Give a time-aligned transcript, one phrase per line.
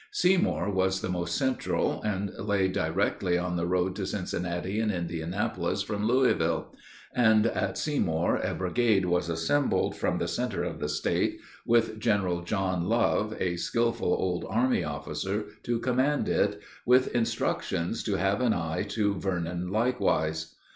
[0.11, 5.83] Seymour was the most central, and lay directly on the road to Cincinnati and Indianapolis
[5.83, 6.73] from Louisville;
[7.13, 11.37] and at Seymour a brigade was assembled from the center of the State,
[11.67, 18.15] with General John Love, a skilful old army officer, to command it, with instructions to
[18.15, 20.55] have an eye to Vernon likewise.